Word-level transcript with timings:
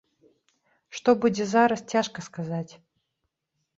Што 0.99 1.09
будзе 1.25 1.45
зараз, 1.53 1.79
цяжка 1.93 2.19
сказаць. 2.29 2.69